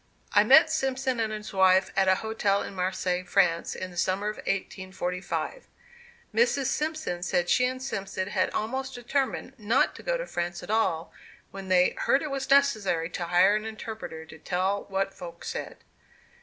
I 0.33 0.43
met 0.43 0.71
Simpson 0.71 1.19
and 1.19 1.31
his 1.31 1.53
wife 1.53 1.91
at 1.95 2.07
a 2.07 2.15
hotel 2.25 2.63
in 2.63 2.73
Marseilles, 2.73 3.27
France, 3.29 3.75
in 3.75 3.91
the 3.91 3.97
summer 3.97 4.29
of 4.29 4.37
1845. 4.37 5.67
Mrs. 6.33 6.65
Simpson 6.65 7.21
said 7.21 7.47
she 7.47 7.67
and 7.67 7.79
Simpson 7.79 8.29
had 8.29 8.49
almost 8.49 8.95
determined 8.95 9.53
not 9.59 9.93
to 9.93 10.01
go 10.01 10.17
to 10.17 10.25
France 10.25 10.63
at 10.63 10.71
all 10.71 11.13
when 11.51 11.67
they 11.67 11.91
"heard 11.91 12.23
it 12.23 12.31
was 12.31 12.49
necessary 12.49 13.11
to 13.11 13.25
hire 13.25 13.55
an 13.55 13.63
interpreter 13.65 14.25
to 14.25 14.39
tell 14.39 14.85
what 14.85 15.13
folks 15.13 15.49
said." 15.49 15.77